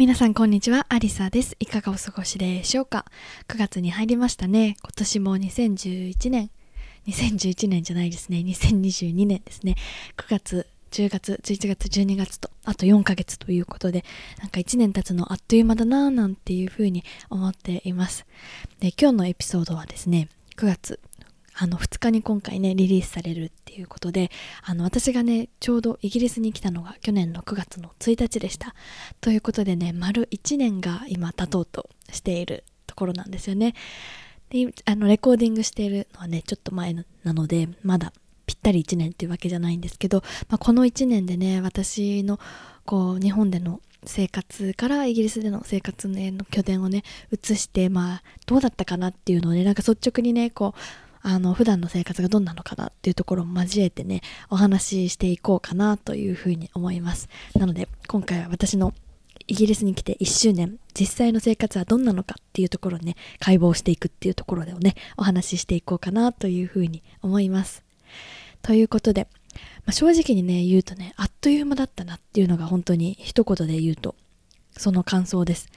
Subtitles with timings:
[0.00, 1.56] 皆さんこんにちは、アリサです。
[1.60, 3.04] いかがお過ごしでしょうか
[3.48, 4.78] ?9 月に入りましたね。
[4.80, 6.50] 今年も2011年、
[7.06, 9.74] 2011年じゃないですね、2022年ですね。
[10.16, 14.06] 9月、10月、11月、12月と、あと4ヶ月ということで、
[14.38, 18.24] なんか1年経つのあっという間だなぁなんていうふうに思っています。
[18.78, 20.98] で、今日のエピソードはですね、9月
[21.62, 24.30] あの2日に今回ねリリースされるっていうことで
[24.62, 28.74] あの私がねちょうどイギリスに来たのが去年の9月の1日でした。
[29.20, 33.74] ということでね丸1年が今経とうとしているところなんですよね。
[34.48, 38.14] であのレコーディングしているのはねちょっと前なのでまだ
[38.46, 42.40] ぴったり1年っていうわけじゃないんですけど、まあ、この1年でね私の
[42.86, 57.28] こう日本での生活からイギリスでの生活の拠点をね移してまあどうだったかなっていうのをねなんか率直にねこうあの普段の生活がどんなのかなっていうところを交えてねお話ししていこうかなというふうに思います。
[57.54, 58.94] なので今回は私の
[59.46, 67.82] イギリスに来て1周年実際の生活はどんなのかっていうところをね解剖していくっていうところでねお話ししていこうかなというふうに思います。
[68.62, 69.26] ということで、
[69.84, 74.14] まあ、正直にね言うとねあっという間だったなっていうのが本当に一言で言うと
[74.76, 75.68] その感想です。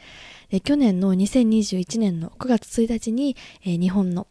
[0.50, 4.28] で去年の2021年の9月1日に、えー、日本の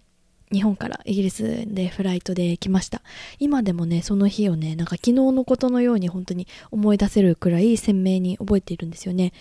[0.52, 3.02] 日本からイギリスでフライトで来ました。
[3.38, 9.32] 今でもねその日をねなんか昨日のことのように本当に思い出せるくらい鮮明に覚えているんですよね。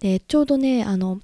[0.00, 1.20] でちょうどねあの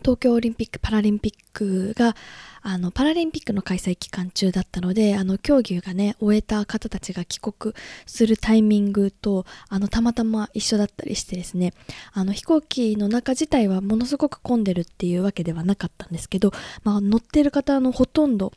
[0.00, 2.14] 東京オリンピック・パラリンピックが
[2.62, 7.74] あのパラリンピックの開催期間中だったのであの競技がね終えた方たちが帰国
[8.06, 11.72] するタイミングとあのたまたま一緒だったりしてですね
[12.12, 16.52] あの飛行機の中自体はものすごく混んでるっていうわけではなかったんですけど、
[16.82, 18.52] まあ、乗ってる方のほとんど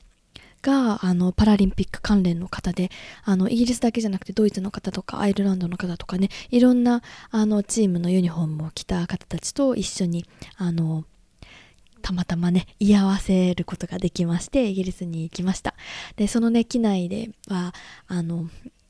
[0.61, 2.89] があのパラリンピック関連の方で
[3.23, 7.01] あのイギリスだけじゃなくてドイツの方とかアイルランドの方とかねいろんな
[7.31, 10.25] あのチームのユニフォームを着た方たちと一緒に
[10.57, 11.05] あの
[12.01, 15.75] たまたまね居合わせることができましてイギリスに行きました。
[16.15, 17.73] でそのね機内では
[18.07, 18.49] あの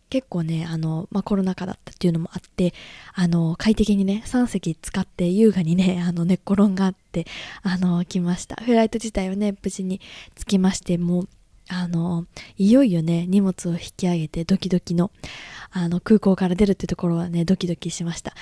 [0.10, 2.74] 結構ねあの、まあ、コロナ禍だったっていうのもあって
[3.14, 7.26] あの快適にね3席使って優雅にねあの寝っ転がって
[7.62, 8.56] あの来ました。
[8.64, 10.02] フライト自体はね無事に
[10.36, 11.26] 着きましても
[11.72, 12.26] あの
[12.58, 15.12] いよいよね荷物を引き上げてドキドキの
[15.72, 18.34] あの空港から出るってところはねドキドキしました。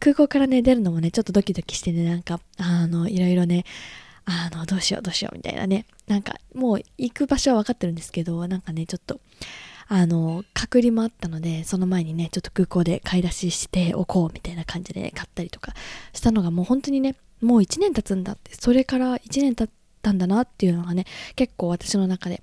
[0.00, 3.64] 空港からね出るのもねちょっとドキドキしてねなんかあのいろいろね
[4.26, 5.86] あの、どうしようどうしようみたいなね。
[6.06, 9.20] なんか、もう行く場所は分かってるんですけど、なんかね、ちょっと、
[9.86, 15.74] あの、隔離もあったので、その前にね、ちょっと空港で買い出ししておこうみたいな感じで、ね、買ったりとか
[16.14, 19.70] したのがもう本当にね、もう1年経つんだって、それから1年経っ
[20.00, 21.04] たんだなっていうのがね、
[21.36, 22.42] 結構私の中で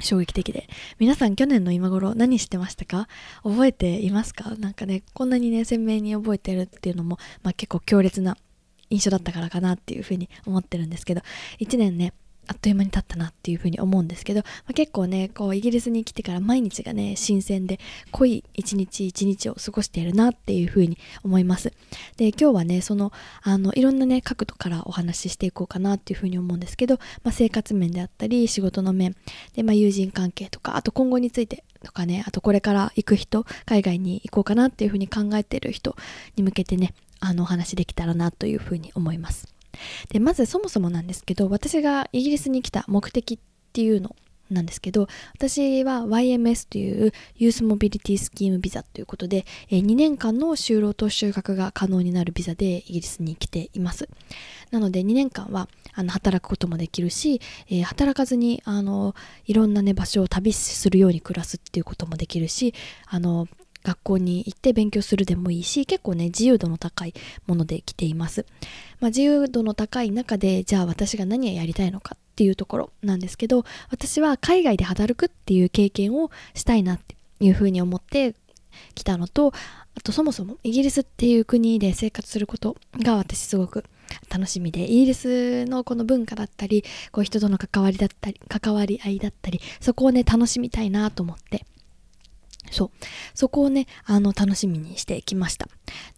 [0.00, 0.68] 衝撃的で。
[0.98, 3.08] 皆さん去年の今頃何してましたか？
[3.42, 4.54] 覚えていますか？
[4.56, 8.36] なんかねこんなにね鮮明に覚えてるっていうのも、まあ、結構強烈な
[8.90, 11.22] 印象だったからかなっていうふうに思ってるんですけど
[11.60, 12.12] 1年ね
[12.48, 17.78] あっという間に経ったなっていうふうに思うんですけど、まあ、結構ねこうイギリスに来てから毎日がね新鮮で
[18.10, 21.72] 濃い一日一日を過ごしているなっていうふうに思います。
[22.16, 23.12] で今日はねその
[23.42, 29.14] あのいろんなね角度からお話ししていこうかなっていうふうに思うんですけど、まあ、生活面であったり仕事の面
[29.54, 35.96] で、まあ、友人関係とかあと今後についてとかねあとこれから行く人海外に行こうかなっていうふうに考えている人
[36.36, 39.48] に向けてねあのお話できたらなというふうに思います。
[40.10, 43.38] でまずそもそもなんですけど私がイギリスに来た目的っ
[43.72, 44.16] ていうの
[44.50, 54.08] なんですけど私は YMS というユースモビリティスキームビザということで、え2年間の就労と就学が可能になるビザでイギリスに来ています
[54.70, 59.14] なので2年間はあの働くこともできるし、え、働かずにあの
[59.46, 62.74] いろんなね場所を旅するように暮らすっていうこともできるし
[63.06, 63.48] あの
[63.84, 67.14] 学校に行って勉強するでもいいし結構ね自由度の高い
[67.46, 68.46] もので来ています、
[69.00, 78.34] まあ、自由度の高い中でじゃあ私が何をやりたいのかっていうところなんですけど私は海外で働くっていう経験をしたいなっていうふうに思って
[78.94, 79.52] 来たのと
[79.96, 83.84] あとそもそもイギリスっていう国で生活することが私すごく
[84.30, 91.64] 楽しみでイギリスのこの文化だったりこう人との関わりだったり関わり合いだったりそこをね楽しみたいなと思って。
[92.70, 92.90] そう。
[93.34, 95.68] そこをねあの楽しみにしてきました。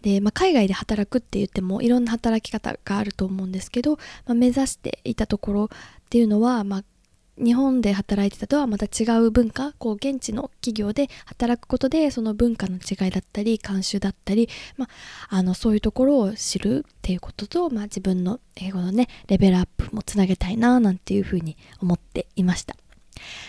[0.02, 5.68] で、まあ、海外で働くって言ってもいろんな働き方があると思うんですけど、まあ、目指していたところっ
[6.10, 6.84] ていうのは、まあ、
[7.42, 14.86] 日本で働いてたとはまた違う文化こう現地の企業で働くことでその文化の違いだったり慣習だったり、ま
[15.30, 22.74] あ、あのそういうところを知るっていうことと、まあ、自分の英語のねレベルアップもつなげたいななんていうふうに思っていました。
[22.74, 22.76] っ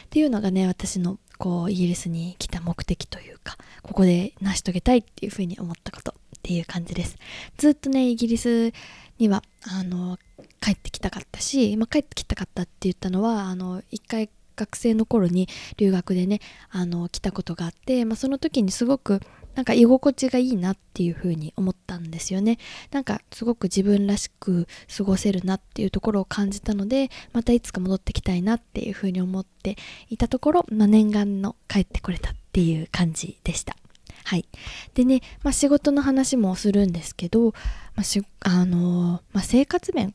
[0.09, 7.17] ていうのがね私のこうイギリスに来た目的というかここで成し遂げたいっていうふうに思ったことっていう感じです。
[7.57, 8.71] ずっとねイギリス
[9.17, 10.19] にはあの
[10.61, 19.19] 帰ってきたかったし、まあ、帰ってきたかったって言ったのはあの一回学生の頃に留学でねあの来たことがあって、まあ、その時にすごく
[19.56, 22.57] なんか居心地がいいなっていう風に思ったんですよね。
[22.92, 29.77] なんかすごく自分らしく過ごせるなっていうところを感じたのでまたいつか戻ってきたいなっていう風に思って
[30.09, 33.75] いたところ、まあ、念願の帰ってこれたっていう感じでした。
[34.24, 34.45] はい。
[34.94, 37.51] でね、まあ、仕事の話もするんですけど、
[37.95, 40.13] まあしあのー、まあ、生活面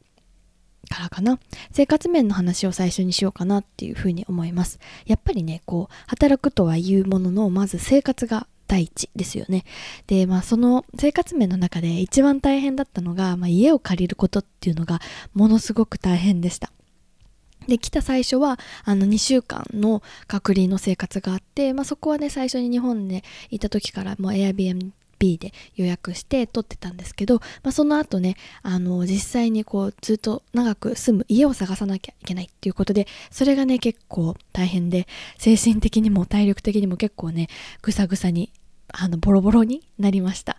[0.89, 1.41] からかな？
[1.73, 4.79] 生活面の話を最初にしようかなっていうふうに思います。
[5.07, 9.65] やっぱりねこう働くとは言うもののまず生活が第一ですよね。
[10.07, 15.01] でまあその生活面の中で一番大変だったのが、まあ、家を借りることっていうのが
[15.35, 16.71] ものすごく大変でした。
[17.67, 35.07] で来た最初はあの2週間の隔離の生活があって、まあ、そこはね最初に日本でいた時からもう Airbnb B で予約して撮ってたんですけど、まあ、その後ねあの実際にこうずっと長く住む家を探さなきゃいけないっていうことでそれがね結構大変で
[35.39, 37.49] 精神的にも体力的にも結構ね
[37.83, 38.53] ぐさぐさに
[38.89, 40.59] あのボロボロになりました。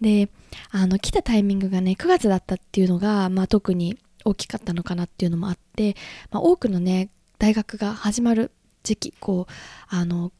[0.00, 0.28] で
[0.70, 5.96] あの来たタイミングがね9月だったっていうのが、まあ、特に大きかったのかなっていうのもあって、
[6.30, 7.08] まあ、多くのね
[7.38, 8.50] 大学が始まる
[8.82, 9.52] 時期こう
[9.88, 10.32] あの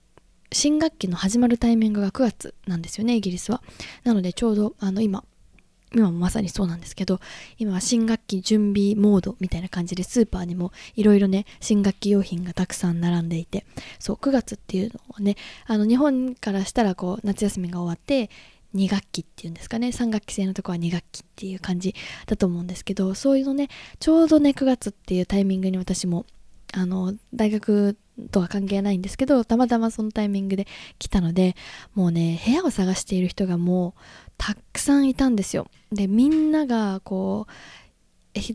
[0.53, 3.63] 新学期の始まるタイミングが9月なんですよねイギリスは。
[4.05, 5.25] なのでちょうどあの今
[5.95, 7.21] 今もまさにそうなんですけど
[7.59, 13.65] 今は新学期準備モードみたいな感じでスーパーにもいろいろね新学期用品がたくさん並んでいて
[13.99, 18.31] そう9月っていうのはねあの日本からしたらこう夏休みが終わって
[18.75, 21.95] 2学期っていうんですかね3学期制のとこは2学期っていう感じ
[22.27, 23.69] だと思うんですけどそういうのね
[24.01, 26.27] ちょうどね9月っていうタイミングに私も
[26.75, 27.97] あの大学
[28.31, 30.67] とは関係ないんですけどたまたまそのタイミングで
[30.99, 31.55] 来たので
[31.95, 34.01] もうね部屋を探している人がもう
[34.39, 35.67] たくさんいたんですよ。
[35.93, 37.53] でみんながこう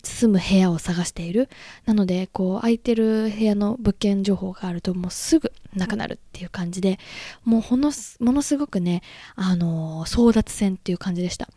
[0.04, 1.50] 住む部屋を探している。
[1.86, 7.00] なのでこう空いてる部屋の物件情報があるともうすぐなくなるっていう感じで
[7.44, 9.02] もうほのものすごくね
[9.36, 11.50] あの争奪戦っていう感じでした。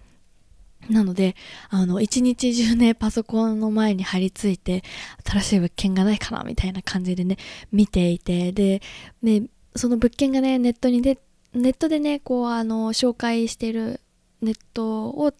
[0.88, 1.36] なので、
[1.70, 4.82] あの、一日中ね、パソコンの前に張り付いて、
[5.24, 7.36] 新しい物件がないかな、みたいな感じでね、
[7.72, 8.82] 見ていて、で、
[9.22, 9.44] ね、
[9.76, 11.18] その物件がね、ネットにで、
[11.52, 14.00] ネットでね、こう、あの、紹介している
[14.42, 15.32] ネットを、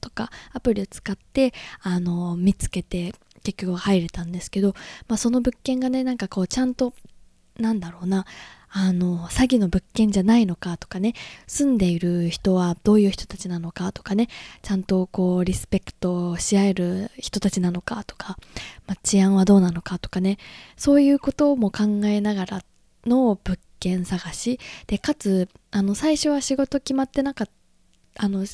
[0.00, 4.74] とか、アプリを使って、あの、見つけて、結局入れたんですけど、
[5.08, 6.94] まあ、その物件がね、なんかこう、ちゃんと、
[7.58, 8.26] なんだろうな、
[8.72, 11.14] あの詐欺の物件じゃないのかとかね
[11.46, 14.28] 住んでいる人はどういう人たちなのかとかね
[14.62, 18.36] ちゃんとこうリスペクトし合える人たちなのかとか、
[18.86, 20.38] まあ、治安はどうなのかとかね
[20.76, 22.62] そういうことも考えながら
[23.06, 24.60] の物件探し。
[24.86, 27.52] でかつあの最初は仕事決まってなかった
[28.16, 28.44] あの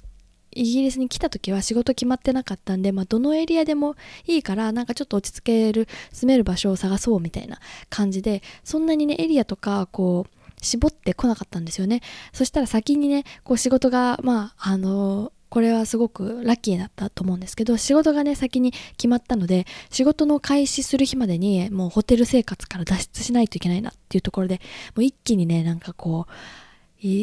[0.57, 3.95] イギリスに来た時は仕事決まってなかったんで、まあ、どのエリアでも
[4.27, 7.59] いいからなんかちょっと落ち着ける住める場所を探そうみたいな
[7.91, 12.01] 感じでそんなにねエリアとかこう絞ってこなかったんですよね。
[12.33, 24.61] そしたら先にねこう仕事がまああのこれはすごくラッキーだったと思うんですけど仕事がね先に決まったので仕事の開始する日までにもうホテル生活から脱出しないといけないなっていうところで
[24.95, 26.33] もう一気にねなんかこう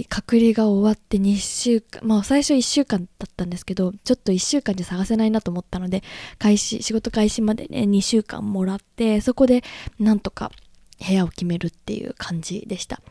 [0.07, 6.03] 隔離が終わって2週間まあ最初1週間だったんですけどちょっと1週間じゃ探せないなと思ったので
[6.37, 9.63] 開始仕事開始までね2週間もらってそこで
[9.99, 10.51] なんとか
[11.05, 13.01] 部屋を決めるっていう感じでした。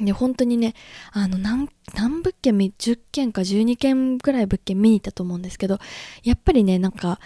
[0.00, 0.74] で本当にね
[1.12, 5.78] あの何物件10件か12件ぐらい物件見に行ったと思うんですけど
[6.22, 7.20] やっぱりねなんか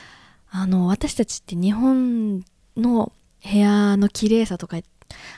[0.51, 2.45] あの私たちって日本
[2.77, 3.13] の
[3.45, 4.79] 部屋の綺麗さとか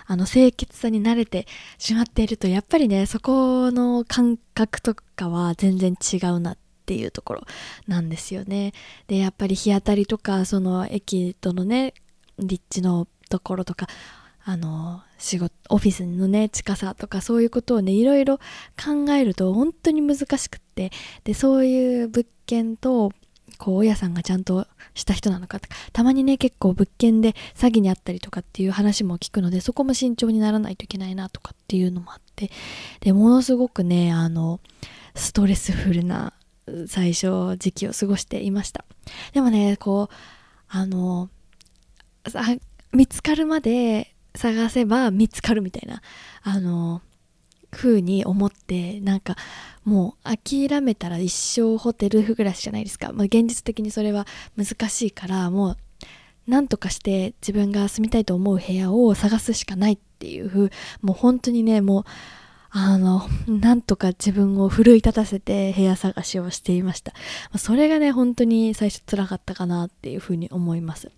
[0.07, 1.47] あの清潔さに慣れて
[1.79, 7.43] しまっているとやっぱりねそこの感覚とかは全然違うなっていうところ
[7.87, 8.73] なんですよね。
[9.09, 11.95] でやっぱり日当たりとかその駅とのね
[12.39, 13.89] 立地のところとか
[14.45, 18.39] あの仕事オフィスのね近さとかそういうことをねいろいろ
[18.79, 20.93] 考えると本当に難しくって
[21.25, 23.11] でそういう物件と
[23.57, 32.51] こう親さんがちゃんとした人なのかとかたまにね結構物件で詐欺にあったりとかっていう話も聞くのでそこも慎重にならないといけないなとかっていうのもあって
[33.01, 34.61] でものすごくねあの
[35.15, 36.33] ストレスフルな
[36.89, 38.85] 最初時期を過ごしていました。
[39.33, 40.15] でもねこう
[40.69, 41.31] あの
[42.93, 46.03] 見つかるまで探せば見つかるみたいな
[46.43, 47.03] あの
[47.77, 49.37] 風に思ってなんか
[49.85, 55.77] もう諦めたら一生ホテル暮らしじゃないですか、まあ、現実的にそれは難しいからもう
[56.49, 60.71] 何とかして自分が住みたいと思う部屋を探すしかないっていう風
[61.03, 62.05] もう本当にねもう
[62.71, 67.15] あのなんとか自分を奮い立たせて部屋探しをしていました。
[67.57, 71.11] それがね本当に最初辛かったかなっていう風に思います。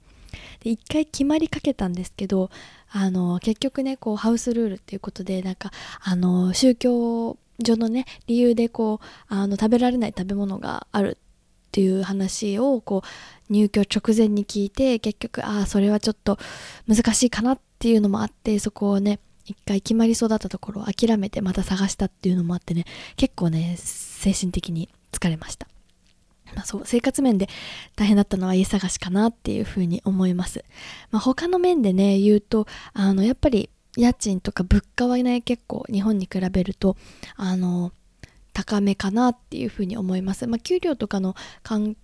[0.60, 2.50] で一回決まりかけたんですけど
[2.90, 11.18] あの結局ねこうハウスルールっていうことでなんかあの宗教上のね理由でこうあの食べられない食べ物がある
[11.68, 16.38] っていう話をこう入居直前に聞いて結局ああそれはちょっと
[16.86, 22.84] 難しいかなっていうのもあってそこをね一回決まりそうだったところを諦めてまた探したっていうのもあってね
[23.16, 25.66] 結構ね精神的に疲れました。
[26.54, 27.48] まあ、そう生活面で
[27.96, 30.64] 大変だったのは家探しかなっていうふうに思います、
[31.10, 36.96] まあ、他の面でね言うとあのやっぱり家賃とか物価はね結構日本に比べると
[37.36, 37.92] あの
[38.52, 41.94] 高めかなっていうふうに思います、まあ、給料とかの感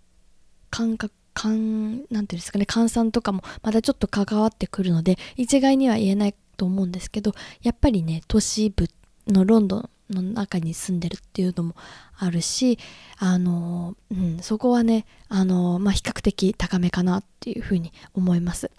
[0.70, 8.88] 覚感なんていうんですかね換算とかもまだちょっと関わってくるので一概には言えないと思うんですけどやっぱりね都市部
[9.26, 11.74] のロンドンの中に住んでるっていうのも
[12.16, 12.78] あるし
[13.18, 18.70] あの、うん、そこはねあの、まあ、比較的高めかなっていうふうに思います。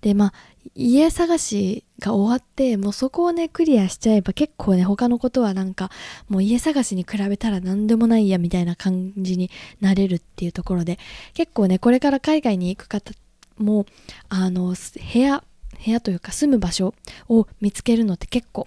[0.00, 0.32] でまあ
[0.74, 5.90] 家探しが終わってもうそこをねクリアしちゃえば結構ね他のことはなんか
[6.28, 10.98] もう家探しに比べたら何でもないやみたいな感じになれるっていうところで
[11.34, 13.12] 結構ねこれから海外に行く方
[13.58, 13.86] も
[14.28, 14.74] あの
[15.12, 15.42] 部屋
[15.84, 16.94] 部屋というか住む場所
[17.28, 18.66] を見つけるのって結構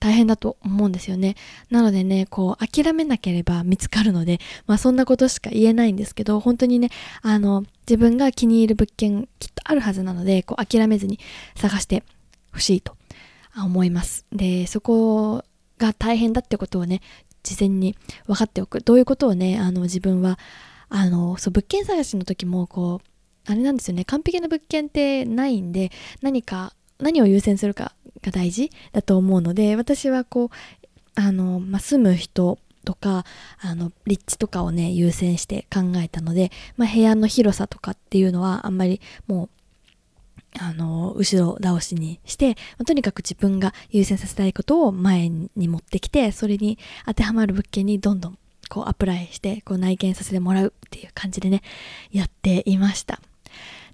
[0.00, 1.34] 大変だと思うんですよね。
[1.70, 6.90] なのでね、こう諦めなければ見つかるので、まあそんなことしか言えないんですけど、本当にね、
[7.22, 11.18] あの、自分が気に入る物件きっとあるはずなので、こう諦めずに
[11.56, 12.04] 探して
[12.52, 12.96] ほしいと
[13.56, 14.26] 思います。
[14.32, 15.44] で、そこ
[15.78, 17.00] が大変だってことをね、
[17.42, 17.96] 事前に
[18.26, 18.80] 分かっておく。
[18.80, 20.38] どういうことをね、あの自分は、
[20.90, 23.08] あの、そう、物件探しの時も、こう、
[23.50, 24.04] あれなんですよね。
[24.04, 25.90] 完璧な物件ってないんで
[26.20, 30.48] 何か何を優先するかが大事だと思うので私はこう
[31.14, 33.24] あの、まあ、住む人とか
[33.60, 39.48] あの立地とかをね優先して考えたので、まあ、部屋の広さとかっていうのはあんまりもう
[40.58, 48.38] あの後ろ倒しにして、まあ、とにかく自分が優先させたいことを前に持ってきてそれに当てはまる物件にどんどん
[48.68, 51.62] こうアプライしてこう内見させてもらうっていう感じでね
[52.10, 53.20] やっていました。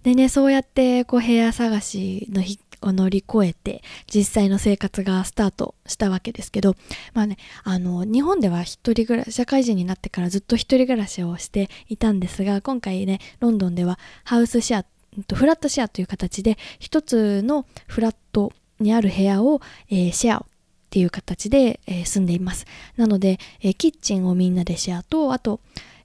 [0.04, 6.76] でね、そうやってこう部屋探しの日を乗り越えて実際の生活がスタートしたわけですけど、
[7.14, 20.44] まあね、あの、日本では一人暮らし、社会人になってからずっと一人暮らしをしていたんですが、今回ね、ロンドンではハウスシェア、フラットシェアという形で一つのフラットにある部屋を、えー、シェアっ
[20.90, 22.66] ていう形で、えー、住んでいます。
[22.98, 25.60] なので、えー、キッチンをみんなでシェアと、あと、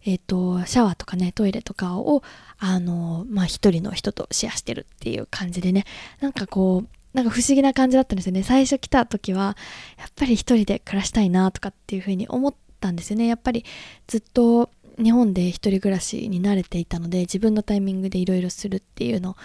[0.10, 2.24] えっ、と、シャワーとかね、トイレとかを、
[2.58, 5.86] あの、まあ、一人の人とシェアしてるっていう感じでね、
[6.20, 8.42] なんかこう、なんか不思議な感じだったんですよね。
[8.42, 9.56] 最初来た時は、
[10.00, 13.28] やっぱり一人で暮らしたいなとかっていうふうに思ったんですよね。
[13.28, 13.66] やっぱり
[14.08, 19.38] ずっと日本で一人暮らしに慣れていたので、自分のタイミングでいろいろするっていうの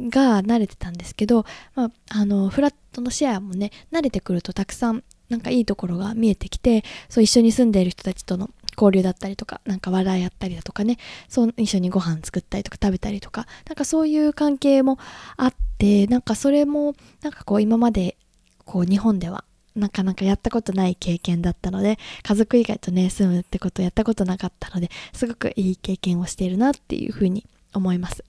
[0.00, 1.44] が慣れてたんですけど、
[1.74, 14.98] まあ、あの、フラットのシェアもね、慣れてくるとたくさんなんかいいところが見えてきて、そう一緒に住んでいる人たちとの交流だったりとか、なんか笑いあったりだとかね、そう一緒にご飯作ったりとか食べたりとか、なんかそういう関係も
[15.36, 18.16] あって、なんかそれも、なんかこう今まで、
[18.64, 19.44] こう日本では
[19.76, 28.24] なかなかやったことない経験だったので、家族以外とね、住むってことやったことなかったので、すごくいい経験をしているなっていうふうに思います。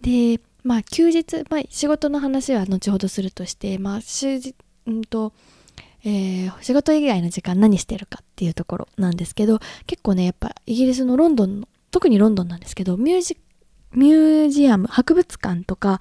[0.00, 4.54] で、まあ休日、まあ仕事の話は後ほどするとして、まあ終日、
[4.86, 5.32] うんと、
[6.04, 13.38] えー、仕事以外の時間何してるかっていうところなんですけど結構ねやっぱイギリスのロンドンの特にロンドンなんですけどミュージ
[13.92, 16.00] ミュージアム博物館とか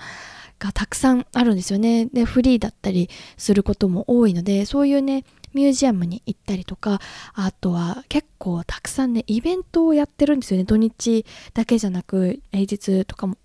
[0.59, 2.05] がたくさんあるんですよね。
[2.05, 7.01] でフリーだったりすることも多いのでそういうねミュージアムに行ったりとか
[7.33, 10.63] あとは結構たくさんねイベントをやってるんですよね。
[10.63, 13.38] 土日だけじゃなく平日とかも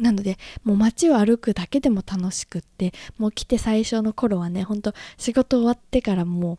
[0.00, 6.58] なのでもう街を歩くだけでも楽しくってもう来て最初の頃はねほんと仕事終わってからも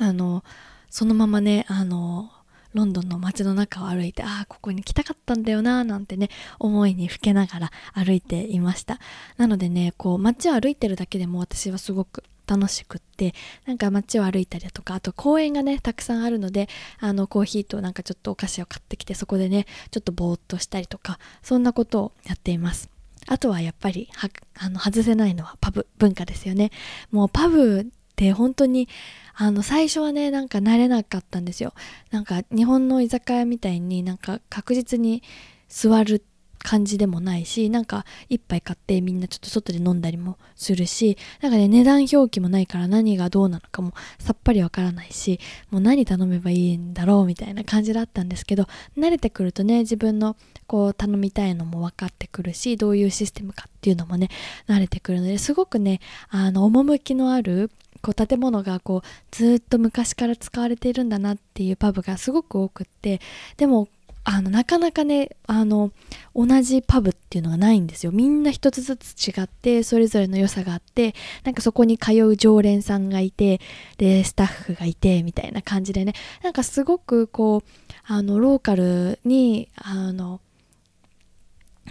[0.00, 0.44] うあの
[0.90, 2.30] そのままねあの
[2.72, 8.98] ロンドンの街の中を歩いてああここに来たかったんだよななんてね思いにふけながら歩いていました。
[9.36, 13.34] なのでねこう街を歩いてるだけでも私はすごく楽しくって
[13.66, 16.68] なんか街を歩いたりだとかあと公園がねたくさんあるので
[17.00, 22.90] あのコーヒーとなんかちょっとお菓子を買ってきてそこでねちょっとぼーっとしたりとかそんなことをやっています。
[23.26, 26.70] あとはやっぱりはあの外せないのはパブ文化ですよね。
[27.10, 27.86] もうパブっ
[28.16, 28.88] て本当に
[29.34, 31.72] あの最初はねなんか慣れなかったんですよ。
[32.10, 35.22] なんか日本の居酒屋みたいになんか確実に
[35.68, 36.22] 座る
[36.64, 45.38] 感じでもないしなんか一杯買ってみんなちょっと外で飲んだりもするしなんかね値段表記もないから何がどうなのかもさっぱりわからないし
[45.70, 48.66] もう何頼めばいいんだろうみたいな感じだったんですけど
[48.96, 54.30] 慣れてくるとね自分のこう頼みたいのも分かってくるしどういうシステムかっていうのもね
[54.66, 63.20] 慣れてくるのですごくねあの趣のあるこう建物がこうずっと昔から使われているんだなっていうパブがすごく多くって
[63.58, 63.88] でも
[64.24, 65.92] あのなかなかねあの
[66.34, 68.12] 同じパブっていうのがないんですよ。
[68.12, 71.14] みんな一つずつ違ってそれぞれの良さがあって
[71.44, 73.60] なんかそこに通う常連さんがいて
[73.98, 76.14] でスタッフがいてみたいな感じでね。
[76.42, 77.70] なんかすごくこう
[78.06, 80.40] あのローカルにあの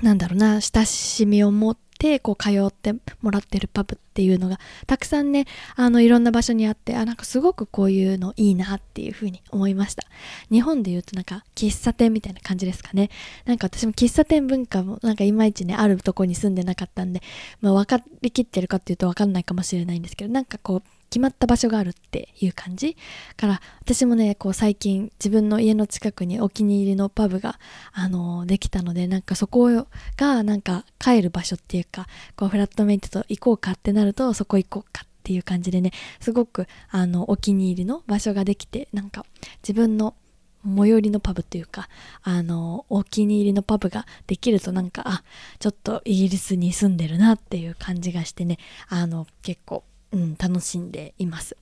[0.02, 5.46] なんだろうな親しみを持ってこう通ってもらってるパブっていうのがたくさんね
[5.78, 10.04] あのいろんな場所にあってあなんかすごくこういうのいいなっていうふうに思いました。
[10.52, 13.10] 日本でいうとなんか喫茶店みたいな感じですかね。
[13.46, 17.22] なんか私も喫茶店文化もなんかいまいちねあるとこに住んでなかったんで、
[17.62, 22.98] まあ、分かりきってるかっていうと分かんないかもしれないんですけどなんかこう決まった場所があるっていう感じ。
[23.38, 27.60] から私もねこう最近自分の家の近くにお気に入りのパブが
[27.92, 29.86] あのできたのでなんかそこ
[30.18, 39.24] がなんか帰る場所っていうかこうフラットメイトと行こうかってなるとそこ行こうかっていう感じでねすごくあのお気に入りの場所ができてなんか
[39.62, 40.16] 自分の
[40.66, 41.90] 最寄りのパブっていうか
[42.24, 45.24] あのお気に入りのパブができるとなんかあ
[45.60, 51.58] ちょっとイギリスに住んでるなっていう感じがしてねあの結構うん、楽しんでいます。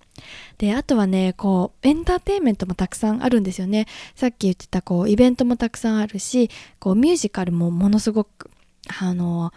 [0.57, 3.87] で、あとはね、こう、エンターテインメントもたくさんあるんですよね。
[4.14, 8.51] さっき言ってた、こう、イベントもたくさんあるし、こう、ミュージカルもものすごく、
[9.00, 9.53] あの、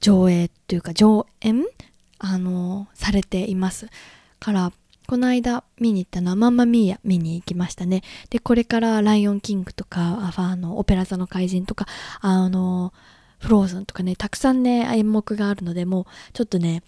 [0.00, 1.64] 上映というか、上演
[2.18, 3.88] あの、されています。
[4.40, 4.72] から、
[5.06, 8.02] この間見に行ったのはマンマミーヤ見に行きましたね。
[8.30, 11.86] で、これからライオンキングとか、あの、オペラ座の怪人とか、
[12.20, 12.92] あの、
[13.38, 16.82] フローズンとかね、たくさんね、演目があるので、もう、ちょっとね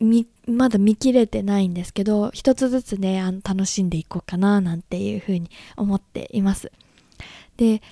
[0.00, 6.70] 見、まだ見切れてないんですけど一つずつねあの楽しんでいこうかななんていうふうに思っています。
[7.56, 7.82] で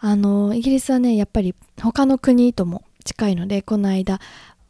[0.00, 4.20] あのイギリスはねやっぱり他の国とも近いのでこの間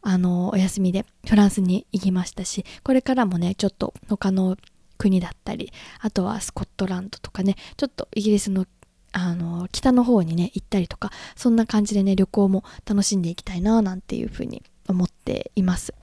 [0.01, 4.55] あのお休みでフランスに行きましたしこれからもねちょっと他の
[4.97, 8.65] 国だったりあとはスコットランドとかねちょっとイギリスの
[9.11, 15.93] あの北の方にね行ったりとかそんな感じでね旅行も楽しんでいきたいななんていうふうに思っています。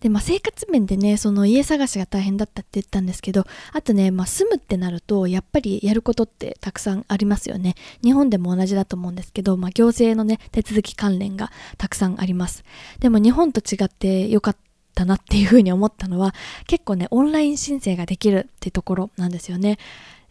[0.00, 7.74] で、まあ、生活面でね、その家探しが大変だったって言ったんですけど、あとね、まあ、住むってなると、やっぱりやることってたくさんありますよね。
[8.02, 12.64] 日本でも同じだと思うんですけど、まあ、行政のね、手続き関連がたくさんあります。
[13.00, 14.56] でも日本と違ってよかっ
[14.94, 16.34] たなっていうふうに思ったのは、
[16.66, 19.78] 結構ね、オンライン申請ができるってところなんですよね。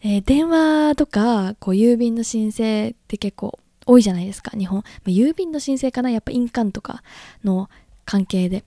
[0.02, 4.78] えー、電話とか、こう、郵便の申請って結構多いじゃないですか、日本。
[4.78, 7.02] まあ、郵便の申請かなやっぱ印鑑とか
[7.42, 7.70] の
[8.04, 8.64] 関係で。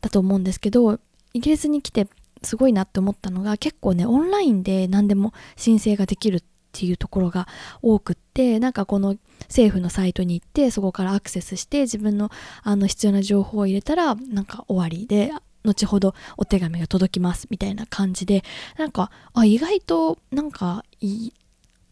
[0.00, 0.98] だと思うんですけど
[1.32, 2.08] イギリスに来て
[2.42, 7.48] すごいなって思ったのが結構ねオンラインで何でも申請ができるっていうところが
[7.82, 12.30] 多くってなんかこの政府のサイトに行ってそこからアクセスして自分の
[12.62, 15.32] あの必要な情報を入れたらなんか終わりで
[15.64, 18.44] 後ほどお手紙が届きますみたいな感じで
[18.76, 21.32] なんかあ意外となんかい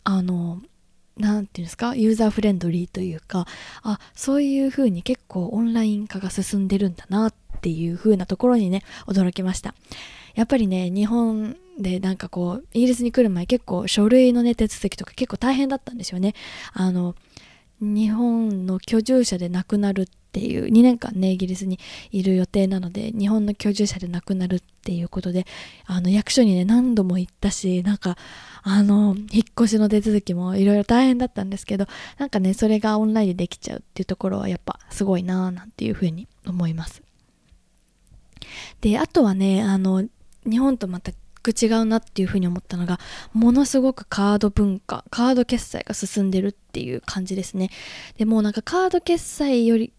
[0.05, 0.61] あの
[1.17, 3.47] 何て言うんですかユーザーフレンドリーというか
[3.83, 9.75] あそういう風に結構オンライン化が進んでるんだなってっていう風なところにね、驚きました。
[10.35, 16.35] やっぱりね、日本でなんかこう、イギリスに来る前結構書類のね、手続きとか結構大変だったんですよね。
[16.73, 17.15] あの、
[17.81, 21.79] 日本の居住者で亡くなるっていう、2年間ね、イギリスに
[22.11, 25.47] いる予定なので、日本の居住者で亡くなるっていうことで、
[25.85, 28.17] あの、役所にね、何度も行ったし、なんか、
[28.63, 31.87] あの、引っ越しの手続きもいろいろ大変だったんですけど、
[32.19, 37.06] なんかね、それがオンラインでできちゃうっていうところはやっぱすごいなぁなんていうふうに思います。
[38.81, 40.05] で、あとはね、あの、
[40.49, 42.99] 日本とまた違うなっていうふうに思ったのが、
[43.33, 47.71] ものすごくカード文化、カード決済が進んでるっていう感じですね。
[48.19, 49.93] でもうなんかカード決済より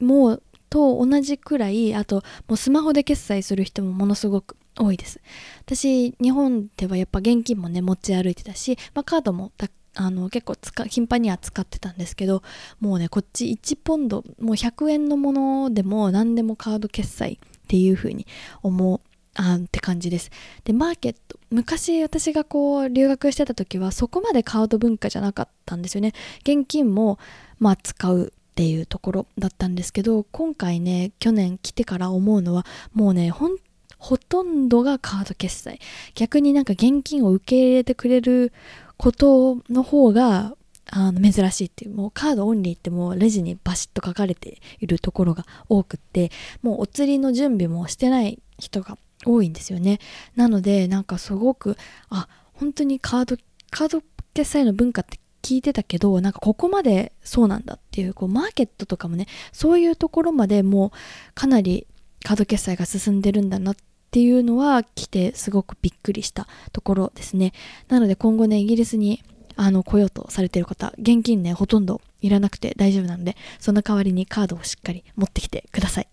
[0.00, 5.20] もうと同じくらいあともうスマホで決済する人もものすごく多いです
[5.66, 9.52] 私日本ではやっぱ現金もね持ち歩いてたし、まあ、カードも
[9.96, 10.54] あの結構
[10.86, 12.42] 頻繁には使ってたんですけど
[12.78, 17.40] もうねこっち1ポンドもう100円のものでも何でもカード決済
[17.70, 18.26] っていう風に
[18.64, 19.00] 思う
[19.36, 20.32] あって感じです。
[20.64, 26.12] で、マーケット、昔私がこう留学してた時はそこまでカード文化じゃなかったんですよね。
[26.40, 27.20] 現金も
[27.60, 33.56] まあ使うっていうところだったんですけど、今回ね、去年来てから思うのはもうね、ほん
[33.98, 35.78] ほとんどがカード決済。
[36.16, 38.52] 逆になんか現金を受け入れてくれる
[38.96, 40.56] ことの方が
[40.90, 46.30] あの珍しいっていうもうカードオンリーってもうレジにバシッと書かれているところが多くって
[46.62, 49.98] もうお釣りの準備もしてない人が多いんですよね。
[50.34, 51.76] なのでなんかすごく
[52.08, 53.36] あ本当にカード
[53.70, 54.02] カード
[54.34, 60.90] 決済の文化って聞いてたけどなんかここまでそうなんだっていうこうマーケットとかもねそういうところまでもう
[61.34, 61.86] かなり
[62.24, 63.76] カード決済が進んでるんだなっ
[64.10, 67.52] ていうのは来てすごくびっくりしたところですね。
[67.88, 69.22] なので今後ねイギリスに
[69.62, 76.08] あの来ようとされてる方現金ねほとんどいらなくて大丈夫なのでその代わりにカードをしっかり持ってきてください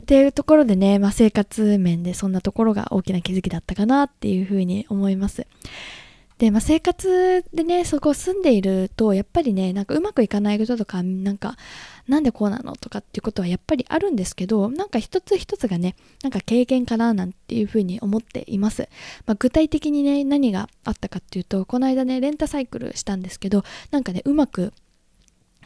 [0.00, 5.46] っていうところでね、まあ、生活面でそんなところが大きな気づきだったかなっていうふうに思います。
[6.38, 11.56] で、まあ、生活でね、そこ住んでいると、やっぱりね、なんかうまくいかないこととか、なんか、
[12.08, 18.88] なんでこうなのとかっていうことはやっぱりあるんですけど、なんか一つ一つがね、なんか経験かななんていうふうに思っています。
[19.24, 24.74] まあ、具体的にね、何があったかっていうと、この間ね、レンタサイクルしたんですけど、なんかね、うまく、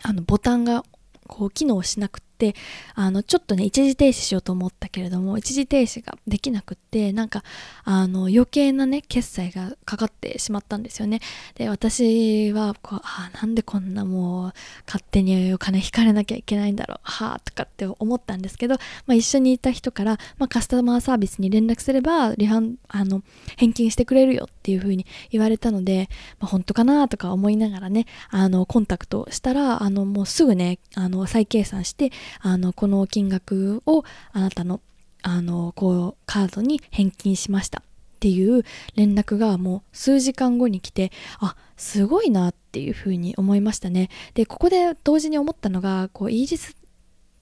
[0.02, 0.84] あの、ボタンが
[1.26, 2.54] こう機能しなくて
[2.94, 7.44] あのちょっとね一時停止しようと思ったけれども一時停止ができなくってなんか
[7.84, 11.20] あの余計なね決済がかかってしまったんですよね。
[11.54, 14.52] で私はこうあなんでこんなもう
[14.86, 16.98] 勝手にお金引かれなきゃいけないんだろう。
[17.02, 18.76] はあとかって思ったんですけど、
[19.06, 23.22] まあ、一緒にいた人から、まあ、カスタマーサービスに連絡すれば離反あの
[23.56, 34.80] 返金してくれるよっていう風に言われたので、まあ、本当かなとか思いながらねあのコンタクトしたらあのもうすぐねあの再計算してあのこの金額をあなたの
[35.22, 37.82] あのこうカードに返金しましたっ
[38.20, 38.64] ていう
[38.94, 44.10] 連絡がもう数時間後に来てあすごいなっていうふうに思いましたね。
[44.34, 46.76] でここで同時に思ったのがこうイージス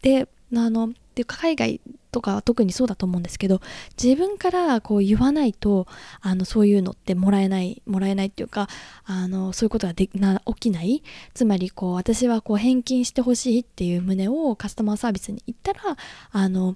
[0.02, 1.80] であので海外
[2.18, 3.60] とかは特にそうだと思うんですけど
[4.02, 5.86] 自分からこう言わないと
[6.20, 8.68] あのそういうのってもらえないもらえないっていうか
[9.04, 11.02] あのそういうことがでな起きない。
[11.32, 15.96] つまりこう私はこう返金してほしいっていう旨をカスタマーサービスに言ったら
[16.32, 16.74] あの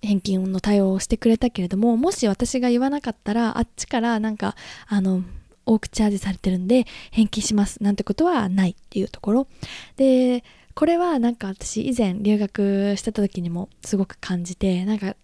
[0.00, 4.56] 返金の対応をしてくれたけれどももし私が言わなかったらあっちからなんか
[4.88, 5.22] あの
[5.66, 9.46] 多くチャージされてるんで返金しますなんてことはないっていうところ。
[9.96, 10.42] で
[10.74, 15.16] これはなんか私以前留学してた時にもすごく感じてなんか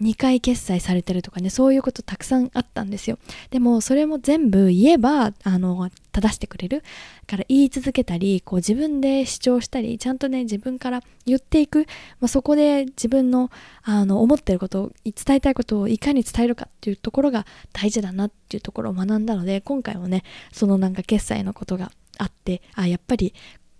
[0.00, 3.18] 2回決済されてるとかねそういうことたくさんあったんですよ。
[3.50, 6.82] でもそれも全部言えばあの正してくれる。
[7.26, 11.80] から言い続けたりこう自分で主張したりちゃんとね自分から言っていく、
[12.20, 13.50] まあ、そこで自分の
[13.82, 23.34] あの思ってることを伝えたいことをいかに伝えるかっていうところが大事だなっていうところを学んだので今回もねそのなんか決済のことがあってあやっぱり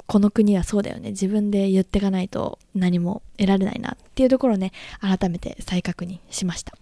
[0.09, 1.11] この国はそうだよね。
[1.11, 6.73] 自分で言っていかないと何も得られないなっていうところをね改めて再確認しました。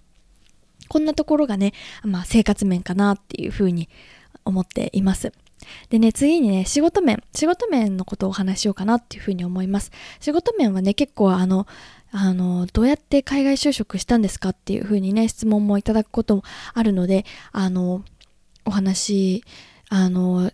[0.88, 1.72] こんなところがね、
[2.04, 3.88] まあ、生活面かなっていうふうに
[4.44, 5.32] 思っています。
[5.90, 9.90] でね、次にね、仕事面、仕事面のことをお話しようかなっていうふうに思います。
[10.20, 11.66] 仕事面はね、結構あの、
[12.12, 18.04] あの、どうやって海外就職したんですかっていうふうにね、質問もいただくこともあるので、あの、
[18.64, 19.42] お話、
[19.88, 20.52] あの、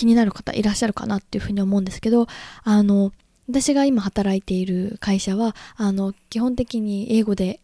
[0.00, 2.26] 気になる方いらっしゃるかなっていうふうに思うんですけど
[2.64, 3.12] あの
[3.48, 7.60] 私が今働いている会社はあの基本的に英語で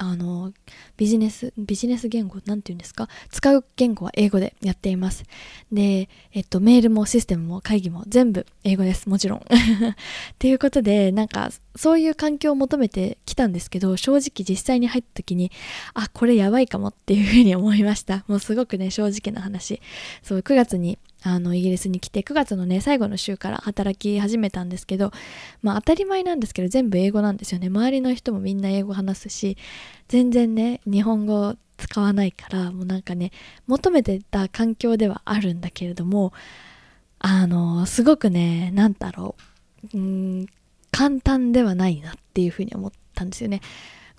[0.00, 0.52] あの
[0.96, 3.08] ビジネスビジネス言語なんて言うんですか？
[3.30, 5.24] 使う言語は英語でやっています。
[5.72, 9.08] で、えっと、メールもシステムも会議も全部英語です。
[9.08, 9.38] もちろん。
[9.42, 9.44] っ
[10.38, 15.50] ていうことでなんかそういう環境を求めてきたんですけど正直実際に入った時に
[15.94, 18.24] あこれやばいかもっていうふうに思いました。
[18.28, 19.80] もうすごくね正直な話。
[20.22, 25.10] そう9月にあのイギリスに来て9月のね最後の週から働き始めたんですけど
[25.62, 27.66] まあ当たり前なんですけど全部英語なんですよね。
[27.68, 29.56] 周りの人もみんな英語話すし
[30.08, 33.32] 全然ね日本語使わないからもうなんかね
[33.66, 36.32] 求めてた環境ではあるんだけれども
[37.18, 39.34] あのすごくね何だろ
[39.92, 39.96] う。
[39.96, 40.46] うん
[40.90, 43.60] 簡単ではないなっていうふうに思ったんですよね。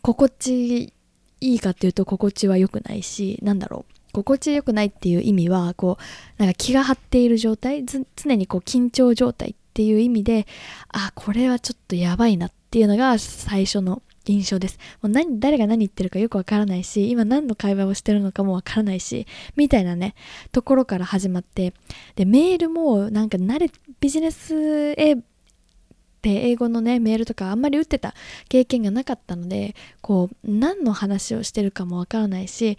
[0.01, 0.93] 心地
[1.41, 3.98] いいかっていうと心地は良くないしなんだろう。
[4.11, 5.97] 心地よくないっていう意味はこ
[6.37, 8.03] うなんか気が張っている状態常
[8.35, 10.47] にこう緊張状態っていう意味で
[10.89, 14.77] あこれはちょっとやばいなっていうのが最初の印象です。
[15.01, 20.13] もう何、誰が何言ってるかよくわからないし、今何の会話をしてるのかもわからないし、みたいなね、
[20.51, 21.73] ところから始まって、
[22.15, 25.15] で、メールもなんか慣れ、ビジネスへ
[26.21, 28.13] で英語のねメールとかあんまり打ってた
[28.49, 32.77] 経験がなかったのでこう何の話をしてるかもわからないし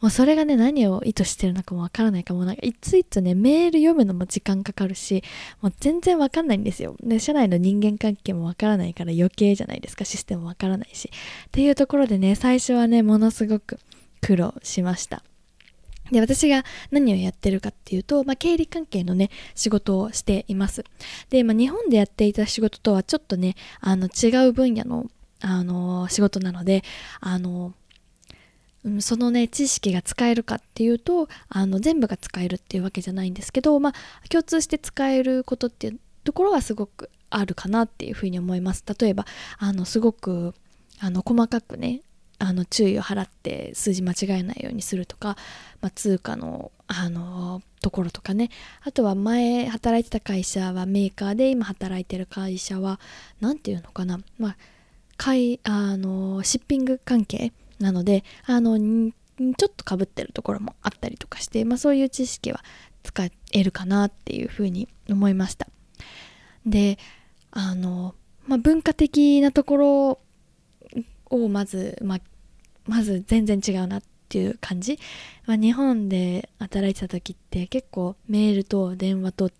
[0.00, 2.44] もうそれがね何を意図してるのかもわからないかも。
[2.44, 5.22] なんかいついつねメール読むのも時間かかるし
[5.60, 6.96] もう全然わかんないんですよ。
[7.02, 10.04] で社内の人間関係もわからないから余計じゃないですか。
[10.04, 11.10] システムわからないし。
[11.46, 13.78] っていうところでね最初はねものすごく
[14.20, 15.22] 苦労しました。
[16.10, 20.84] で、私が何をやってるかっていうと、まあ、経理関係のね、仕事をしています。
[21.30, 25.06] で、まあ、日本でやっていた仕事とはちょっとね、あの、違う分野の、
[25.40, 26.82] あの、仕事なので、
[27.20, 27.74] あの、
[28.84, 38.84] うん、そのね知識が使えるかっていうとあの全部が使えるっていうわけじゃないんですけど、まあ、共通して使えることっていうところはすごくあるかなっていうふうに思います。
[38.98, 39.26] 例えば
[39.58, 40.54] あのすごく
[40.98, 42.02] あの細かくね
[42.38, 45.36] あの注意を払って数字間違えないようにするとか、
[45.82, 48.50] まあ、通貨のあのところとかね。
[48.82, 52.98] あとは前働いてた会社はメーカーで今働いてる会社は
[53.40, 54.20] 何て言うのかな。
[54.38, 54.56] ま
[55.18, 62.62] あいあのシッピング関係なのであのちょっとかぶってるところもあったりとかして、まあ、そういう知識は
[63.02, 65.66] 使えるかなっていうふうに思いました。
[66.66, 66.98] で
[67.50, 68.14] あの、
[68.46, 70.20] まあ、文化的なところ
[71.30, 72.20] をまず、まあ、
[72.86, 74.98] まず全然違うなっていう感じ、
[75.46, 79.50] まあ、日本で働いてた時って結構メールと電話と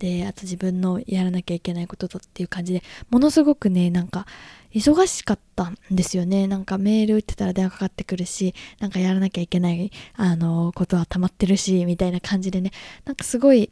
[0.00, 4.26] であと自分のやらなきゃいけないこととっていう感じでものすごくねなんか
[4.74, 12.72] 忙しかったんですよねなんかメール打ってたら電話かかってくるしなんかやらなきゃいけないあのことは溜まってるしみたいな感じでね
[13.04, 13.70] なんかすごい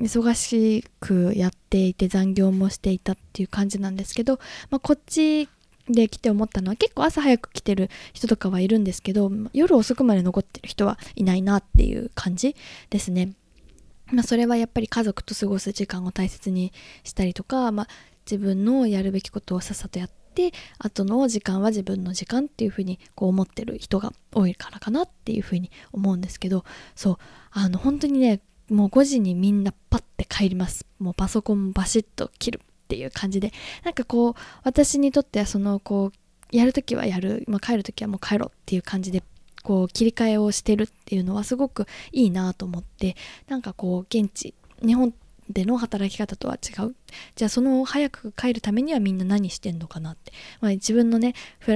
[0.00, 4.38] 忙しくやっていて残業もしていたっていう感じなんですけど、
[4.70, 5.48] まあ、こっち
[5.88, 12.56] で来て思ったのは結構朝早く来てる人とかはいるんですけど夜遅くまで残ってる人はいないなっていう感じ
[12.90, 13.32] ですね。
[14.12, 16.72] まあ、それはやっぱり家族と過ごす時間を大切に
[17.04, 17.88] したりとか、まあ、
[18.30, 27.16] 自分のやるべきことをさっさとやって後の時間は自分の時間っていうふうにこう思ってる人が多いからかなっていうふうに思うんですけどそう
[27.50, 28.40] あの本当にね
[28.70, 30.84] もう5時にみんなパッて帰ります。
[30.98, 33.52] もうパソコンバシッと切るっていう感じで。
[33.84, 39.22] なんかこう私にとってはそのこうやるときはやる、まあ、帰るときはもう帰ろうっていう感じで
[39.68, 43.16] こう切り替えをしてるっていうのはすごくいいなと思って
[43.48, 45.12] なんかこう現地日本
[45.50, 46.94] での働き方とは違う。
[47.36, 51.34] じゃあその早く帰るためにはみんな何してんのかなって、まあ、自分のね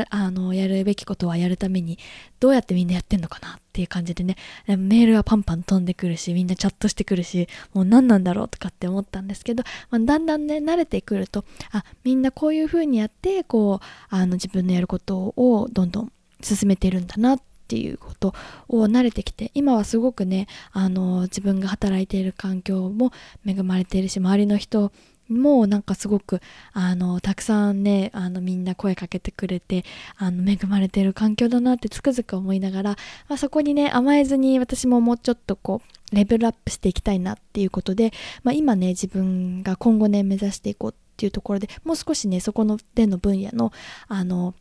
[0.09, 1.99] あのやるべきことはやるために
[2.41, 18.35] どうやってみんなやってんのかなっていう感じでねメールはパンパン飛んでくるしみんなチャットしてくるしもう何なんだろうとかって思ったんですけど、まあ、だんだんね慣れてくるとあみんなこういう風にやってこうあの自分のやることをどんどん進めてるんだなってっていうこと
[18.69, 23.13] を慣れてきて今はすごくねあの自分が働いている環境も
[23.47, 24.93] 恵まれているし周りの人
[25.29, 26.41] もなんかすごく
[26.73, 29.85] あのたくさんねあのみんな声かけてくれて
[30.17, 32.91] あの恵まれてる環境だなってつくづく思いながら、
[33.29, 35.81] まあ、そこにね甘えずに私ももうちょっとこ
[36.13, 43.73] うレベルアップしていきたいなっていうことで、まあ、今ね自分が今後ね目指していこうっていうところでもう少しねそこのでの分野の
[44.09, 44.55] あの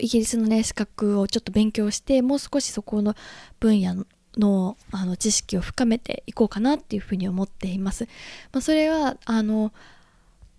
[0.00, 3.14] イギリスのね資格をちょっと勉強してもう少しそこの
[3.60, 8.04] 分野のあの知識を深めていこうかなっていうふうに思っています。
[8.52, 9.72] まあ、それはあの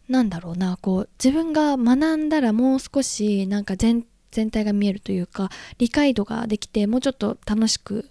[0.09, 8.09] なんだろうなこう自分が学んだらもう少しなんか全全体が見えるというか理解度ができてもうちょっと楽しく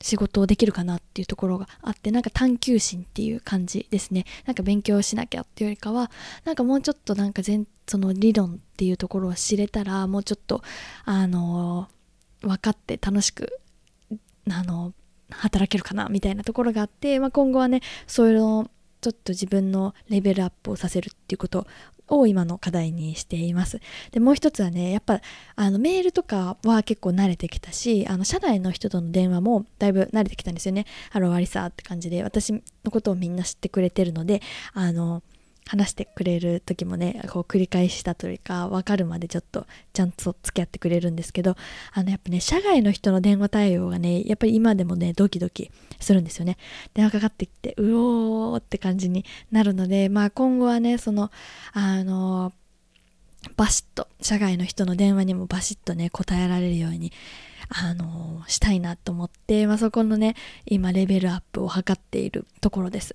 [0.00, 4.24] 仕事をできるかなっていうところがあってなんか探求心っていう感じですね。
[4.46, 6.10] なんか勉強しなきゃっていうよりかは
[6.44, 10.62] なんかもうちょっとなんか全その理論っていうところを知れたらもうちょっと
[11.04, 11.88] あの
[12.40, 13.58] 分かって楽しく
[14.48, 14.94] あの
[15.30, 21.66] 働けるかなみたいなところがあって、まあ、今後はねそういうのちょっと自分のレベルアップをさせるっていうこと
[22.10, 23.80] を今の課題にしています。
[24.10, 25.20] で、もう一つはね、やっぱ、
[25.56, 30.86] あの、メールとかは結構慣れてきたし、あの、社内の人との電話もだいぶ慣れてきたんですよね。
[31.10, 34.42] Hello Arisa って感じで、私のことをみんな知ってくれてるので、
[34.74, 35.22] あの、
[35.70, 41.54] 話してくれる時もねこう繰り返したというか分かるまでちょっとちゃんと付き合ってくれるんですけど
[41.92, 46.56] あのやっぱね社外の人の電話対応がねやっぱり今でもねドキドキするんですよね。
[46.92, 51.30] 電話かかってきてうおーって感じになるのでまあ今後はねその
[51.72, 52.52] あの
[53.56, 57.12] バシッと社外の人の電話にもバシッとね答えられるように
[57.68, 60.34] あのしたいなと思って、まあ、そこのね
[60.66, 63.14] 今レベルアップを図っているところです。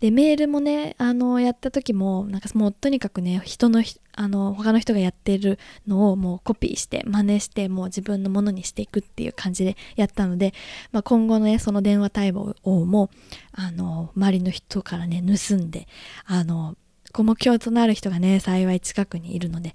[0.00, 10.54] でメールもねあのやった時もなんかもうとにかくね人のあの他の人がやってるのをもうコピーして真似してもう自分のものにしていくっていう感じでやったので、
[10.90, 12.54] まあ、今後のねその電話対応
[12.84, 13.10] も
[13.52, 15.86] あの周りの人からね盗んで
[16.26, 16.76] あの
[17.16, 19.74] 目標となる人がね幸い近くにいるので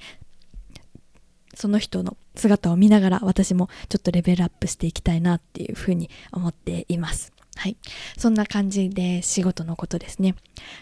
[1.56, 7.32] その人の姿を見ながら私もちょっとレベルアップしていきたいなっていうふうに思っています。
[7.56, 7.78] はい。
[8.18, 10.36] そんな感じで仕事のことですね。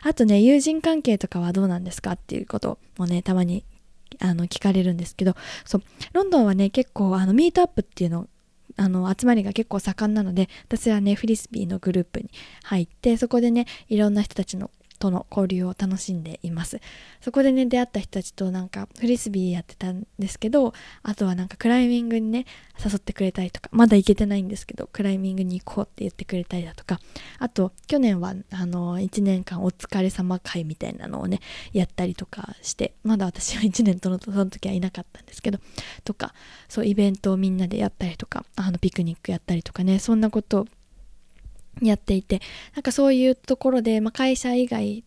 [0.03, 3.65] あとね、友人関係とかはどうなんですかっていうこともね、たまに
[4.19, 8.27] あの聞かれるんですけど、そう、ロンドンはね、結構あのミートアップっていうの
[8.77, 12.29] あの集まりが結構盛んなので私はねフリスビーのグループに
[12.63, 16.79] 入ってそこでねいろんな人たちのとの交流を楽しんでいます。
[17.21, 22.45] そこでね出会った人たちとなんかフリスビーやってたんですけどあとはなんかクライミングにね
[22.83, 26.99] 誘ってくれたりとかまだ行けてないんですけどクライミングに行こうって言ってくれたりだとか
[27.39, 31.39] あと去年はあの1年間お疲れ様会みたいなのをね
[31.73, 35.59] やったりとかしてまだ私は1年とのその時はいなかったんですけど
[36.03, 36.35] とか
[36.69, 40.67] そうイベントをみんなでやったりとかあのピクニックやったりとかねそんなことを
[41.81, 42.41] やっていて
[42.75, 45.03] なんかそういうところで、まあ、会社以外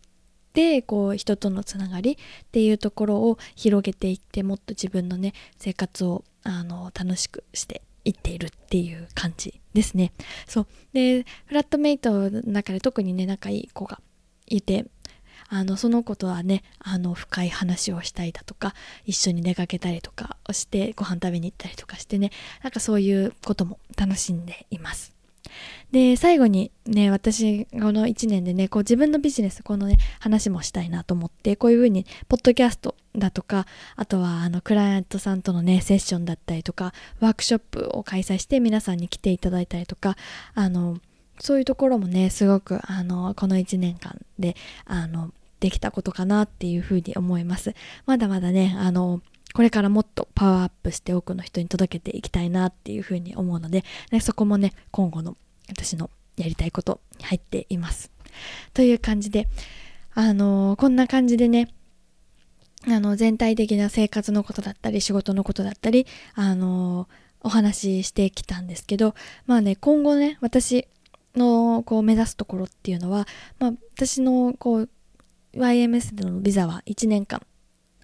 [0.53, 2.15] でこう人とのつながりっ
[2.51, 10.13] ていうところを広げていってもっと自分のね生活をあの楽しくしていっているっていう感じですね。
[10.47, 13.99] そうでフラットメイトの中で特にね仲いい子が
[14.47, 14.85] いて
[15.49, 18.73] あのその子とはねあの深い話をしたりだとか
[19.05, 22.31] 一緒に出かけたりとかをしてご飯食べに行ったりとかしてね
[22.63, 25.14] なんかそういうことも楽しんでいます。
[25.91, 40.17] で最後にね私この1年でねこう自分のビジネスこのね話もしたいなと思ってこういうふうにポッドキャストだとかあとはあのクライアントさんとのねセッションだったりとかワークショップを開催して皆さんに来ていただいたりとか
[40.53, 40.97] あの
[41.39, 44.55] そういうところもねすごくあのこの1年間で
[44.85, 47.73] あのできたことかなっていうふうに思います。
[48.05, 49.21] まだまだねあの
[49.55, 55.37] これからもっとパワーアップして多くの人に届けていきたいなっていうふうに思うので、ね、そこもね今後の
[55.69, 58.11] 私のやりたいことに入っています。
[58.73, 59.47] という感じで
[60.13, 61.69] あのー、こんな感じでね
[62.85, 67.07] あの全体的な生活のことだったり仕事のことだったりあのー、
[67.43, 69.15] お話ししてきたんですけど
[69.45, 70.85] まあね今後ね私
[71.33, 73.25] のこう目指すところっていうのは、
[73.57, 74.89] まあ、私のこう
[75.55, 77.41] YMS でのビザは1年間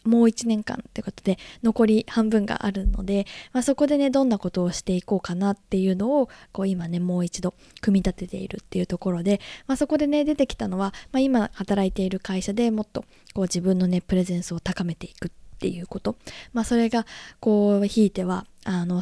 [0.04, 16.16] もう1年間ってことで残り半分があるので、まあ、そこでねどんなことをしていこうかなっていうのをこう今ねもう一度組み立てているっていうところで、まあ、そこでね出てきたのは、まあ、今働いている会社でもっとこう自分のねプレゼンスを高めていくっていうこと、
[16.54, 17.06] まあ、それが
[17.40, 19.02] こうひいてはあの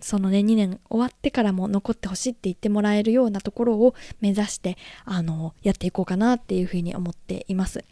[0.00, 7.84] そのね2年終わってからも残ってほしいって言ってもらえるようなところを目指してあのやっていこうかなっていうふうに思っています。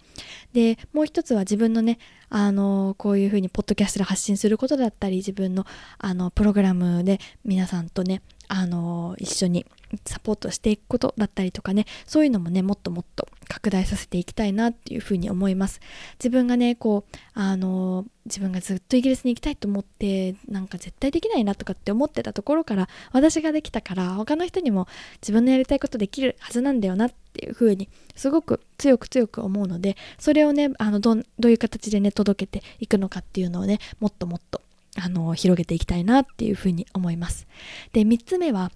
[0.52, 1.98] でもう一つは自分のね
[2.28, 5.66] あのこういうふうにポッドキャストで発信することだったり自分の
[5.98, 9.66] あのプログラムで皆さんとねあの一緒に
[10.04, 15.80] サポートしていくことだったりとかねそういうのもねもっともっと拡大させていきたいなっていうふうに思います。
[16.18, 24.86] 自分がねこうあの自分がずっとイギリスに行きたいと思ってなんか絶対できないなとかって思ってたところから私ができたから他の人にも
[25.20, 34.60] 自分のやりたいことできるはずなんだよなっていうふうにすごく強く強く思うのでそれをねあのどどういう形でね届けていくのかっていうのをねもっともっと
[34.96, 37.46] あの広げていきたいなっていうふうに思います。
[37.92, 38.70] で3つ目は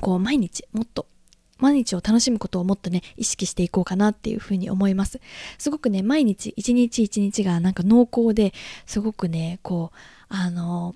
[0.00, 1.06] こう毎日もっと
[1.58, 5.20] 毎日を楽しむことをもっとね意識していこうかなっていうふうに思います。
[5.58, 8.52] すごくね毎日一日一日がなんか濃厚で
[8.86, 9.96] すごくねこう
[10.28, 10.94] あの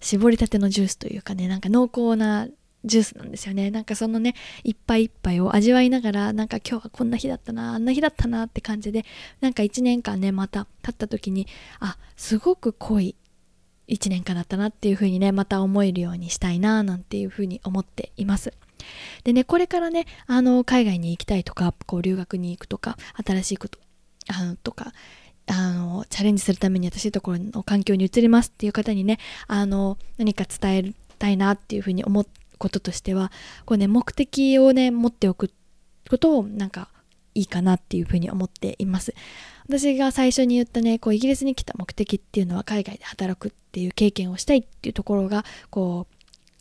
[0.00, 2.48] 絞りたてのジュースというかねなんか濃厚な
[2.84, 3.70] ジュースなんですよね。
[3.70, 9.04] なんかそのね一杯一杯を味わいながらなんか今日はこんな日だったなあんな日だったなって感じで
[9.40, 11.46] なんか一年間ねまた経った時に
[11.80, 13.16] あすごく濃い
[13.90, 18.52] 1年間だったなっていうふうにねまた思えるようにしたいななんていうふうに思っています。
[19.24, 23.78] でねこれからねあの海外に行きたいとかこう留学に行くとか新しいこと
[24.28, 24.92] あのとか
[25.46, 32.26] あのチャレンジするために新しいところの環境に移りますっていう方にねあの何か伝えたいなっていうふうに思う
[32.58, 33.32] こととしては
[33.66, 35.50] こうね目的をね持っておく
[36.08, 36.88] ことをなんか
[37.34, 39.14] いいかなっていうふうに思っています。
[39.70, 46.14] 私が最初に言ったねこうイギリスに来た目的っていうのは海外で働くっていう経験をしたいっていうところがこう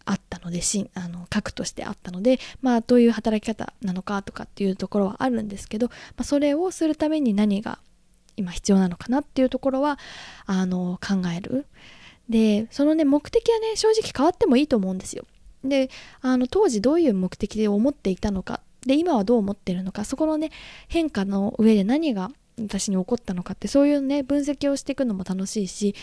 [0.05, 7.79] あったのでしあの核としてあったのでまあどういう働き方なのかとかっていうところはあるんですけど、まあ、それをするために何が
[8.37, 9.97] 今必要なのかなっていうところは
[10.45, 11.65] あの考える。
[12.29, 15.25] でそのね目的はね正直変わってもいいと思うんですよ。
[15.63, 15.89] で
[16.21, 20.51] あの当時どういう目的で思っていたのかで今はどう思ってるのかそこのね
[20.87, 22.29] 変化の上で何が
[22.67, 25.93] 私に起こったのかってそういうね分析をしていくのも楽しいし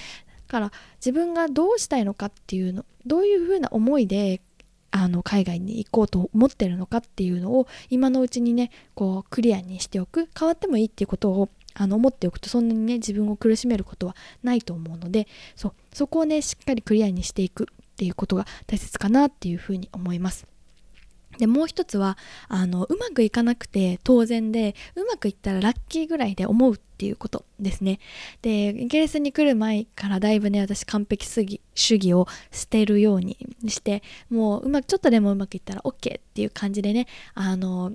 [0.48, 4.40] だから自分がどうしたいのかっていうのどういうふうな思いで
[4.90, 20.46] あの海外に行こうと思ってるのかっていうのを今のうちにねこうクリアにしておく変わってもいいっていうことをあの思っておくとそんなにね自分を苦しめることはないと思うのでそうそこをねしっかりクリアにしていくっていうことが大切かなっていうふうに思います。
[21.38, 22.16] でもう一つは
[22.48, 27.98] あのうまくいかなくて当然でうまくいったらラッキーぐらいで思うっていうことですね。
[28.42, 33.36] でイギリスに来る前からだいぶね私完璧主義主義を捨てるように
[33.68, 37.92] してもううまくちょっとでもうまくいったら OK っていう感じでねあの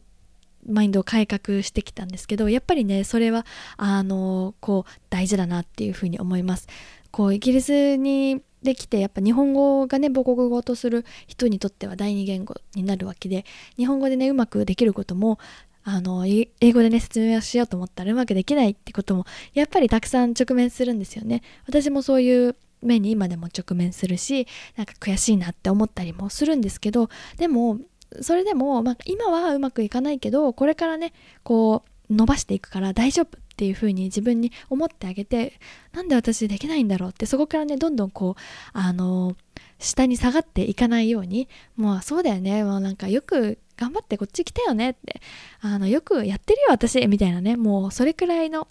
[0.67, 3.45] マインドを改革してきたんですけどやっぱりねそれは
[3.77, 6.67] あのこう大事だなっていうふうに思います。
[7.11, 13.45] こうイギリスにできてやっぱ日本語がね母国語とする人にとっては第二言語になるわけで
[13.77, 15.39] 日本語でねうまくできることも
[15.83, 21.41] あの英語でね説明をしようと思ったらうまくできないってこともやっぱりたくさん直面するんですよね。
[21.65, 27.79] 私もそういう面に今でも直面するしなんか悔しいなって思ったりもするんですけどでも
[28.21, 35.53] それでも、まあ、今はうまくいかないけどこれからねこう伸ばしていくから大丈夫っていう風に自分に思ってあげて
[35.93, 38.41] なんで私できないんだろうってそこからねどんどんこう
[38.73, 39.35] あの
[39.79, 42.63] 下に下がっていかないようにもうそうだよね。
[42.63, 44.91] もうなんかよく頑張ってこっち来たよね。
[44.91, 45.21] って
[45.61, 48.67] あのよくやってるよ私みたいなねもうそれくらいの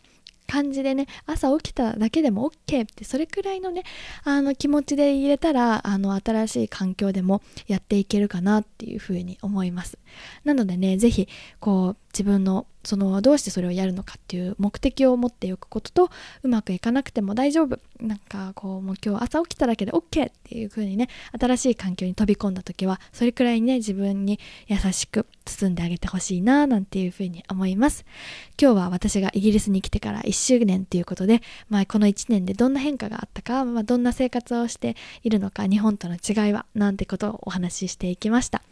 [0.47, 3.85] 感じでね朝起きただけでも OK ってそれくらいのね
[4.25, 9.99] あの気持ちで入れたらあの新しい環境でもやっていけるかなっていうふうに思います。
[10.45, 11.29] なのでね是非
[11.61, 16.11] こう自分のそのどうしてそれをやるのかっていう目的を持っておくことと
[16.43, 17.79] うまくいかなくても大丈夫。
[18.01, 21.09] なんかこうもう今日朝起きただけで OK っていう風にね
[21.39, 28.05] 新しい環境に飛び込んだ時はそれくらいね自分に優しく包んであげてほしいななんていう風に思います。
[28.61, 38.63] 今日は私がイギリスに来てから1周年ということで、まあ、この1年でどんな変化があったか、まあ、どんな生活をしているのか日本との違いはなんてことをお話ししていきました。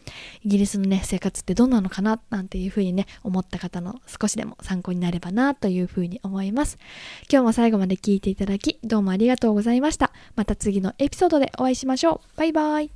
[0.43, 6.79] イギリスのね生活ってどんなのかななんていう風にね思った方の少しでも参考になればなというふうに思います。
[7.31, 10.13] 今日も最後まで聞いていただきどうもありがとうございました。
[10.37, 12.39] また次のエピソードでお会いしましょう。
[12.39, 12.91] バイバイ。